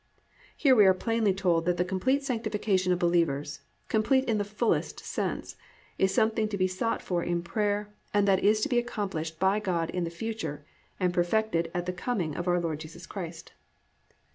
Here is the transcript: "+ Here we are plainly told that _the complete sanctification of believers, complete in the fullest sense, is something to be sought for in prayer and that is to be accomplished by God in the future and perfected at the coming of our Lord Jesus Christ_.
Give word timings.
"+ 0.33 0.55
Here 0.57 0.75
we 0.75 0.87
are 0.87 0.95
plainly 0.95 1.31
told 1.31 1.65
that 1.65 1.77
_the 1.77 1.87
complete 1.87 2.23
sanctification 2.23 2.91
of 2.91 2.97
believers, 2.97 3.61
complete 3.87 4.25
in 4.25 4.39
the 4.39 4.43
fullest 4.43 5.01
sense, 5.01 5.55
is 5.99 6.11
something 6.11 6.47
to 6.47 6.57
be 6.57 6.67
sought 6.67 7.03
for 7.03 7.21
in 7.21 7.43
prayer 7.43 7.93
and 8.11 8.27
that 8.27 8.43
is 8.43 8.61
to 8.61 8.67
be 8.69 8.79
accomplished 8.79 9.39
by 9.39 9.59
God 9.59 9.91
in 9.91 10.03
the 10.03 10.09
future 10.09 10.65
and 10.99 11.13
perfected 11.13 11.69
at 11.75 11.85
the 11.85 11.93
coming 11.93 12.35
of 12.35 12.47
our 12.47 12.59
Lord 12.59 12.79
Jesus 12.79 13.05
Christ_. 13.05 13.49